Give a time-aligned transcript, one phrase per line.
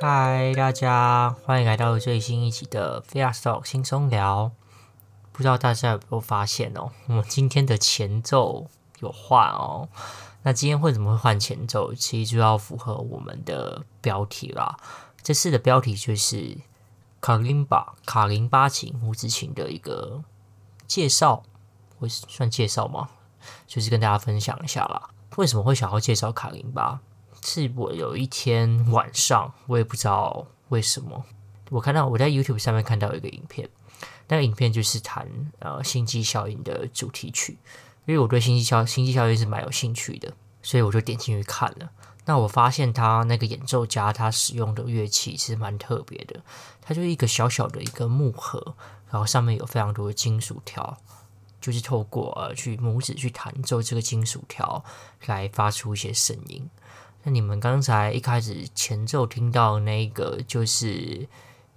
[0.00, 4.52] 嗨，大家欢迎来到最新一期的 Fiasco 轻松聊。
[5.32, 8.68] 不知道大家有没有发现哦，我们今天的前奏
[9.00, 9.88] 有换哦。
[10.44, 11.92] 那今天为什么会换前奏？
[11.94, 14.76] 其实就要符合我们的标题啦。
[15.20, 16.58] 这次的标题就是
[17.20, 20.22] 卡林巴卡林巴琴母子琴的一个
[20.86, 21.42] 介绍，
[21.98, 23.08] 会算介绍吗？
[23.66, 25.10] 就是跟大家分享一下啦。
[25.34, 27.00] 为什么会想要介绍卡林巴？
[27.42, 31.24] 是我有一天晚上，我也不知道为什么，
[31.70, 33.68] 我看到我在 YouTube 上面看到一个影片，
[34.28, 35.28] 那个影片就是弹
[35.60, 37.58] 呃星际效应的主题曲，
[38.06, 41.90] 因为我对星际效星际效应是蛮有兴趣的，所以我就点进去看了。
[42.26, 46.42] 那我发现他那个演奏家他使用的乐器其实蛮特别的，
[46.82, 48.74] 它就是一个小小的一个木盒，
[49.10, 50.98] 然后上面有非常多的金属条，
[51.58, 54.84] 就是透过呃去拇指去弹奏这个金属条
[55.24, 56.68] 来发出一些声音。
[57.24, 61.28] 那你们刚才一开始前奏听到那个，就是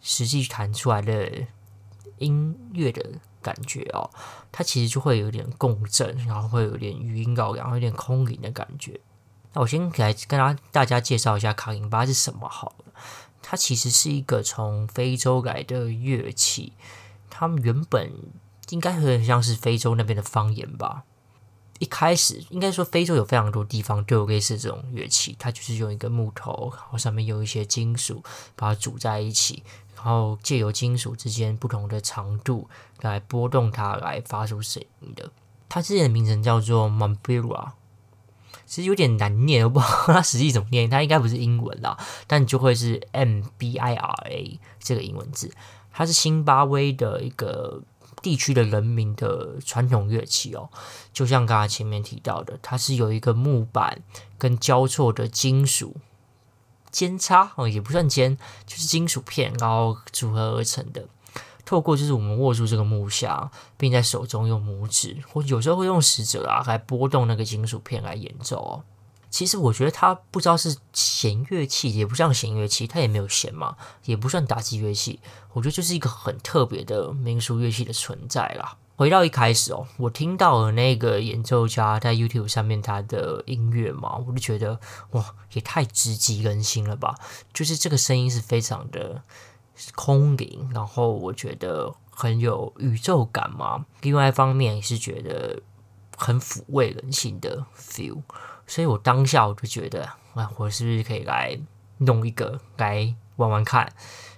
[0.01, 1.47] 实际弹出来的
[2.17, 3.03] 音乐的
[3.41, 4.09] 感觉哦，
[4.51, 8.99] 它其实就会有点共振，然后会有点余音绕梁，有点空灵的感觉。
[9.53, 12.93] 那我先来跟大大家介绍一下卡林巴是什么好了。
[13.41, 16.73] 它其实是一个从非洲来的乐器，
[17.29, 18.13] 它们原本
[18.69, 21.03] 应该很像是非洲那边的方言吧。
[21.81, 28.23] 一开始应该说，非洲有非常多地方都有类似这种乐器，它就是用一个木头，然后上面有一些金属，
[28.55, 29.63] 把它组在一起，
[29.95, 32.69] 然后借由金属之间不同的长度
[33.01, 35.31] 来拨动它，来发出声音的。
[35.67, 37.71] 它之前的名称叫做 Mbira，
[38.67, 45.51] 其实有点难念，我不知道它实际怎么念，它应该不是英文啦，但就会是 M B I R A 这个英文字，
[45.91, 47.81] 它是新巴威的一个。
[48.21, 50.69] 地区的人民的传统乐器哦，
[51.11, 54.01] 就像刚才前面提到的，它是有一个木板
[54.37, 55.95] 跟交错的金属
[56.91, 61.07] 尖插哦，也不算尖，就是金属片，然后组合而成的。
[61.63, 68.83] 透过就是我们握住这个木箱，并在手中用拇指，或有时候会用食指啊来拨动那个金属片来演奏哦。
[69.31, 73.75] 其实我觉得它不知道是弦乐器，也不像弦乐器，它也没有弦嘛，
[74.05, 75.19] 也不算打击乐器。
[75.53, 78.77] 我觉得就是一个很特别的民俗乐器的存在啦。
[78.97, 84.79] 回到一开始哦，我听到了那个演奏家在 YouTube 上面他的音乐嘛，我就觉得
[85.11, 87.15] 哇，也太直击人心了吧！
[87.51, 89.23] 就是这个声音是非常的
[89.95, 93.85] 空灵，然后我觉得很有宇宙感嘛。
[94.01, 95.59] 另外一方面也是觉得
[96.15, 98.21] 很抚慰人心的 feel。
[98.71, 101.59] 所以我当下我就觉得，啊，我是不是可以来
[101.97, 103.91] 弄一个来玩玩看？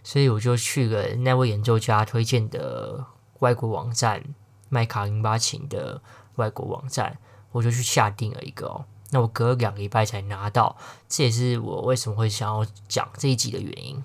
[0.04, 3.06] 所以我就去了那位演奏家推荐的
[3.42, 4.24] 外国网站，
[4.70, 6.02] 麦卡林巴琴的
[6.38, 7.20] 外国网站，
[7.52, 8.86] 我就去下定了一个哦。
[9.12, 10.76] 那我隔两个礼拜才拿到，
[11.08, 14.04] 这也是我为什么会想要讲这一集的原因。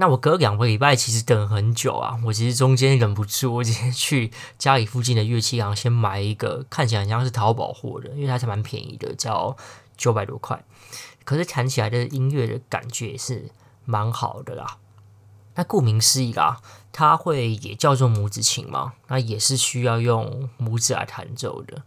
[0.00, 9.54] 那我隔两个礼拜其实等很久啊，我其实中间忍不住，我直接去家里附近的乐器行先买一个，看起来很像是淘宝货的，因为它是蛮便宜的，叫
[9.98, 10.64] 九百多块。
[11.26, 13.50] 可是弹起来的音乐的感觉也是
[13.84, 14.78] 蛮好的啦。
[15.56, 21.82] 那顾名思义啦，它会也叫做拇指琴嘛，那也是需要用拇指来弹奏的。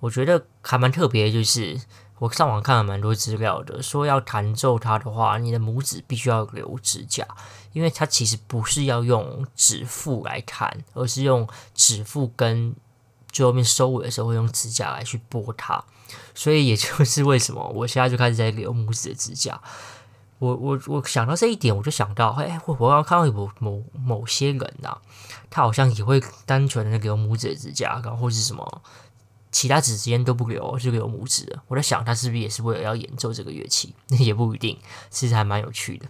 [0.00, 1.80] 我觉得还蛮特别，就是。
[2.22, 7.26] 我上网看了蛮多资料的，说要弹奏它的话，你的拇指必须要留指甲，
[7.72, 12.76] 因为它其实不是要用指腹来弹，而是用指腹跟
[13.32, 15.82] 最后面收尾的时候会用指甲来去拨它。
[16.32, 19.60] 所以也就是为什么我现在就开始在留拇指的指甲。
[20.38, 25.02] 我我我想到这一点，我就想到，哎，我我要看到某某某些人呐、啊，
[25.50, 28.82] 他好像也会单纯的留拇指的指甲，然后或是什么。
[29.52, 31.60] 其他指之间都不留，就留拇指。
[31.68, 33.94] 我在想，他是不是也是为了要演奏这个乐器？
[34.08, 34.78] 那 也不一定，
[35.10, 36.06] 其实还蛮有趣的。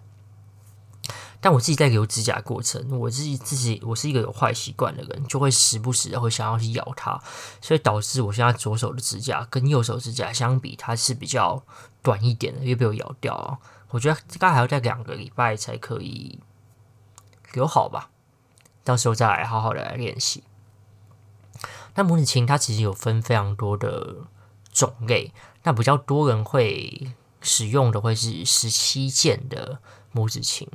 [1.41, 7.21] 但我自己在留指甲过程，我自己自己，我是一个有坏习惯的人，就会时不时的会想要去咬它，
[7.61, 11.61] 所以导致我现在左手的指甲跟右手指甲相比，它是比较
[12.01, 13.59] 短一点的，又被我咬掉了。
[13.91, 16.39] 我觉得大概还要再两个礼拜才可以
[17.55, 18.11] 留好吧，
[18.85, 20.45] 到时候再来好好的来练习。
[21.95, 24.17] 那拇指琴它其实有分非常多的
[24.73, 29.79] 种类，那比较多人会使用的会是十七键的
[30.15, 30.67] 拇指琴，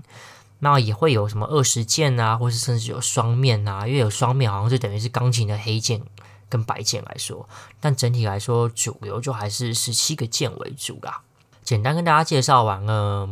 [0.60, 6.02] 那也会有什么二十键啊，或是甚至有双面啊，因为有双面好像就等于是钢琴的黑键
[6.50, 7.48] 跟白键来说，
[7.80, 11.22] 但整体来说主流就还是十七个键为主啦。
[11.64, 13.28] 简单跟大家介绍完了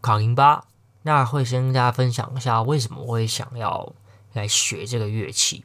[0.00, 0.64] 卡林巴，
[1.02, 3.92] 那会先跟大家分享一下为什么我会想要
[4.34, 5.64] 来学这个乐器。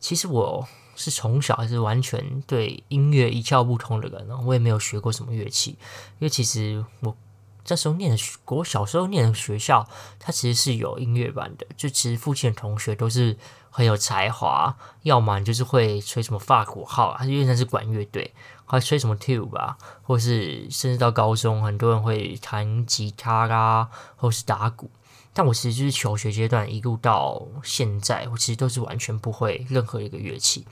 [0.00, 0.66] 其实我
[0.96, 5.78] 是从小还是完全对音乐一窍不通的人，我也没有学过什么乐器，因
[6.20, 7.16] 为其实我
[7.68, 8.16] 这时候念的
[8.46, 9.86] 我小时候念的学校，
[10.18, 13.36] 它其实是有音乐班的，就其实附近的同学都是
[13.68, 18.32] 很有才华，要么就是会吹什么法国号，他因为那是管乐队，
[18.64, 24.90] 还吹什么 tube 吧，或是甚至到高中，很多人会弹吉他啦，或是打鼓。
[25.34, 30.66] 但我其实就是求学阶段一路到现在，我其实都是完全不会任何一个乐器，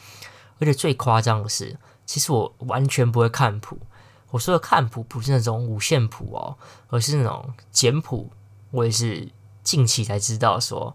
[0.59, 1.77] 而且最夸张的是，
[2.07, 3.79] 其实我完全不会看谱。
[4.31, 6.59] 我说的看谱不是那种五线谱哦，
[6.89, 8.31] 而是那种简谱。
[8.73, 9.31] 我也是
[9.63, 10.95] 近期才知道说，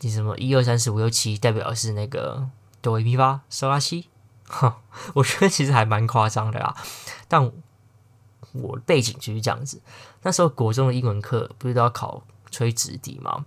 [0.00, 2.48] 你什么一二三四五六七代表是那个
[2.80, 4.08] 哆来咪发嗦拉西。
[4.46, 4.80] 哈，
[5.14, 6.76] 我觉得其实还蛮夸张的啦。
[7.28, 7.52] 但
[8.52, 9.82] 我背景就是这样子。
[10.22, 13.44] 那时候国中的英文课不是都要考吹直笛吗？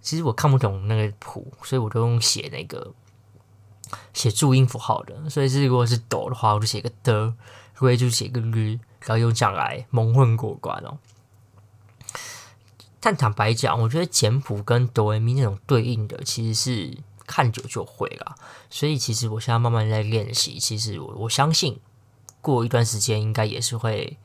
[0.00, 2.94] 其实我看不懂那个谱，所以我都用写那个
[4.12, 5.28] 写注音符号的。
[5.28, 7.34] 所以是如果是哆的话，我就写个的。
[7.84, 10.98] 会就写个日，然后用这样来蒙混过关哦。
[13.00, 18.34] 但坦白讲，我觉得简谱跟哆来咪那种对应的，其实是看久就会了。
[18.70, 21.78] 所以其实我现在慢慢在练习，其实我我相信
[22.40, 24.16] 过一段时间应该也是会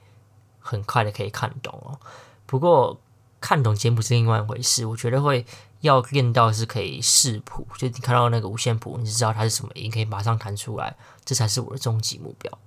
[0.60, 2.00] 很快的可以看懂哦。
[2.46, 3.02] 不过
[3.42, 5.46] 看懂简谱是另外一回事，我觉得会
[5.82, 10.96] 要练到是可以视谱，就你看到那个五线谱，你就知道它是什么音，可以马上弹出来，
[11.26, 12.58] 这才是我的终极目标。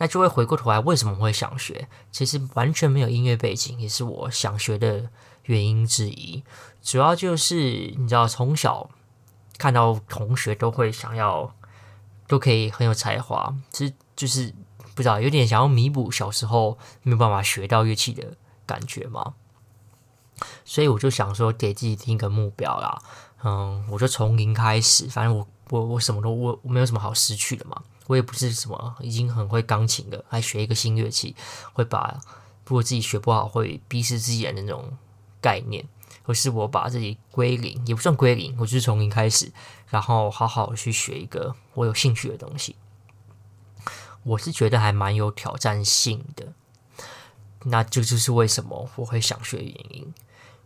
[0.00, 1.86] 那就会回过头来，为什么会想学？
[2.10, 5.10] 其实完全没有音乐背景，也是我想学的
[5.42, 6.42] 原因之一。
[6.82, 7.54] 主要就是
[7.98, 8.88] 你知道，从小
[9.58, 11.54] 看到同学都会想要，
[12.26, 14.54] 都可以很有才华，其实就是
[14.94, 19.34] 不知道有点想要弥补小时候没有办法学到乐器的感觉嘛。
[20.64, 22.98] 所以我就想说，给自己定一个目标啦。
[23.44, 27.82] 嗯，我就从零开始，反正我我我什么都我我没有什么好失去的嘛。
[28.10, 31.36] 我也不是什么已经很会钢琴的，还学一个新乐器，
[31.72, 32.20] 会把
[32.66, 34.98] 如果自己学不好会逼死自己的那种
[35.40, 35.86] 概念，
[36.24, 39.52] 而是我把自己归零，也不算归零，我就是从零开始，
[39.90, 42.74] 然后好好去学一个我有兴趣的东西。
[44.24, 46.52] 我是觉得还蛮有挑战性的，
[47.62, 50.12] 那这就是为什么我会想学的原因。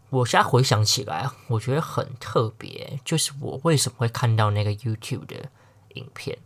[0.09, 5.51] 我现在回想起来，我觉得很特别，就是我为什么会看到那个 YouTube 的
[5.91, 6.39] 影片。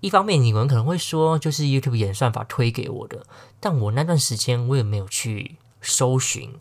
[0.00, 3.24] 一方面，你们可能会说，就是 YouTube 演算法推给我的，
[3.60, 6.54] 但我那段时间我也没有去搜寻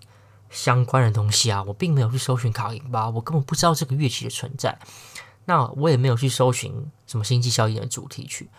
[0.50, 4.78] 相关的东西啊，我并没有去搜寻卡林巴，我根本不知道这个乐器的存在。
[5.46, 8.50] 那我也没有去搜寻什么星际效应的主题曲，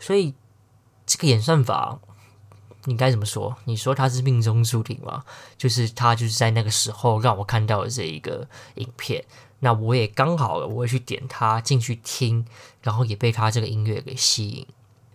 [0.00, 0.34] 所以
[1.06, 2.00] 这个演算法，
[2.84, 3.56] 你该怎么说？
[3.64, 5.24] 你说它是命中注定吗？
[5.56, 9.24] 就是它就是在那个时候让我看到了这一个影片。
[9.64, 12.44] 那我也刚好，我会去点它进去听，
[12.82, 14.66] 然后也被它这个音乐给吸引。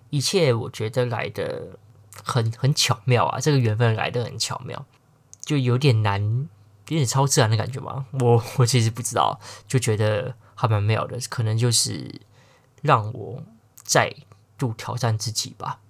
[0.10, 1.78] 一切我觉得来得
[2.24, 4.86] 很很巧妙啊，这个缘分来得很巧妙，
[5.42, 6.48] 就有点难，
[6.88, 8.06] 有点超自然的感觉吗。
[8.22, 12.22] 我我其实不知道，就觉得还蛮妙的，可能就是
[12.82, 13.44] 让我
[13.84, 14.16] 再
[14.58, 15.82] 度挑战自己吧。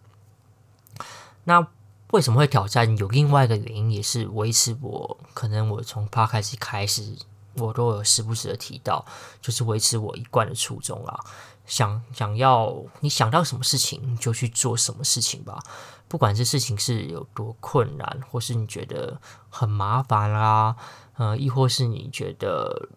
[1.44, 1.68] 那
[2.10, 2.98] 为什么会挑战？
[2.98, 7.18] 有另外一个原因，也是维持我可能我从 Podcast 开始。
[7.58, 9.06] 我都有时不时的提到，
[9.42, 11.20] 就是维持我一贯的初衷啊，
[11.66, 15.60] 想想要你想到什么事情就去做什么事情吧，
[16.08, 20.76] 不管这事情是有多困难，或是你觉得很麻烦啦，
[21.18, 22.90] 呃，亦或是你觉得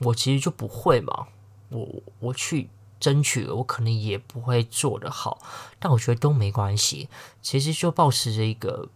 [0.00, 1.28] 我其实就不会嘛，
[1.70, 5.38] 我我去争取了，我可能也不会做得好，
[5.78, 7.08] 但我觉得都没关系，
[7.40, 8.88] 其实就保持着一个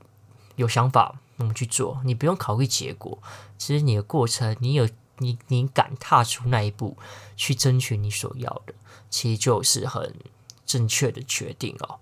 [0.57, 1.21] 有想法。
[1.38, 3.18] 那么去做，你不用考虑结果。
[3.57, 6.97] 其实你的过程，你有你你敢踏出那一步
[7.37, 8.75] 去争取你所要的，
[9.09, 10.14] 其实就是很
[10.66, 11.99] 正确的决定哦。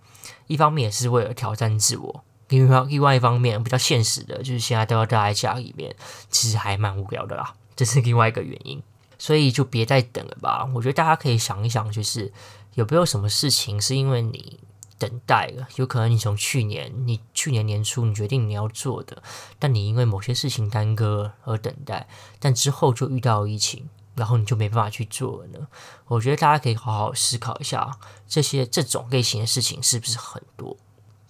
[0.46, 5.94] 一方面也是为了挑战自我，另外另外一方面比较现实的，就是现在都要待在家里面，
[6.30, 7.54] 其实还蛮无聊的啦。
[7.76, 8.82] 这是另外一个原因，
[9.18, 10.68] 所以就别再等了吧。
[10.74, 12.32] 我觉得大家可以想一想，就是
[12.74, 14.58] 有没有什么事情是因为你。
[14.98, 19.22] 等待了，有可能你从去年，你去年年初你决定你要做的，
[19.58, 25.66] 但你因为某些事情耽搁而等待，但之后就遇到疫情，然后你就没办法去做了呢？
[26.06, 30.76] 我觉得大家可以好好思考一下，这些这种类型的事情是不是很多？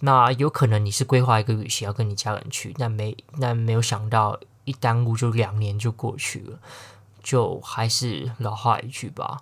[0.01, 6.59] 那有可能你是规划一个旅行要跟你家人去，但没但没有想到一耽误就两年就过去了，
[7.23, 9.41] 就还是老话一句吧，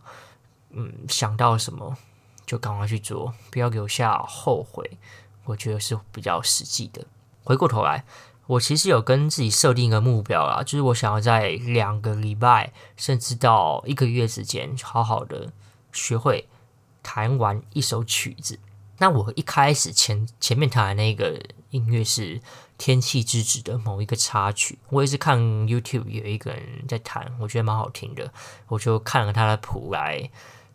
[0.70, 1.98] 嗯，想到什么？
[2.46, 4.98] 就赶快去做，不要留下后悔。
[5.44, 7.04] 我觉得是比较实际的。
[7.42, 8.04] 回过头来，
[8.46, 15.52] 我其实有跟自己设定一个目标啦，就是我想要在两个礼拜，甚至到一个月之间，好好的
[15.92, 16.48] 学会
[17.02, 18.58] 弹完一首曲子。
[18.98, 21.38] 那我一开始前前面弹的那个
[21.70, 22.38] 音乐是
[22.78, 28.32] 《天气之子》的某一个插曲，我也是看 YouTube 有一个人在弹，我觉得蛮好听的，
[28.68, 30.30] 我就看了他的谱来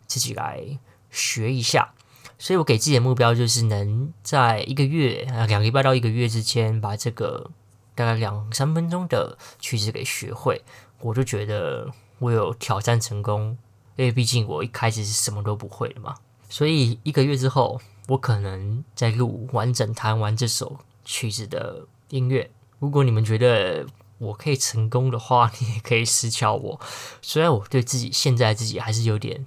[0.06, 0.62] 自己来
[1.10, 1.94] 学一下。
[2.38, 7.50] 所以我给自己的目标就是能在一个月啊，两个礼拜到一个月之间把这个
[7.94, 10.62] 大概两三分钟的曲子给学会，
[11.00, 13.58] 我就觉得我有挑战成功，
[13.96, 16.14] 因为毕竟我一开始是什么都不会的嘛。
[16.48, 22.50] 所以一个月之后，我可能在录完整弹完这首曲子的音乐。
[22.78, 23.86] 如果你们觉得
[24.16, 26.80] 我可以成功的话， 你也可以私敲我。
[27.20, 29.46] 虽然我对自己现在自己还是有点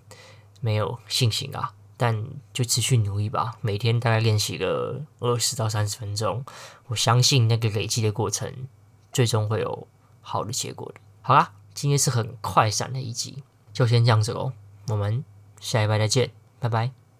[0.63, 3.57] 没有信心啊，但就持续努力吧。
[3.59, 6.45] 每天大概练习个二十到三十分钟，
[6.87, 8.49] 我相信那个累积的过程，
[9.11, 9.87] 最终会有
[10.21, 11.01] 好的结果的。
[11.21, 13.43] 好啦，今天是很快闪的一集，
[13.73, 14.53] 就先这样子喽。
[14.87, 15.25] 我们
[15.59, 16.31] 下一拜再见。
[16.61, 17.02] 拜拜。